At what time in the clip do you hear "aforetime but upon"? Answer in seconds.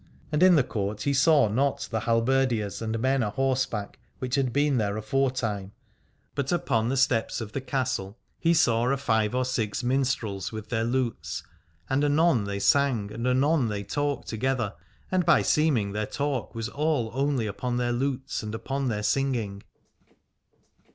4.97-6.89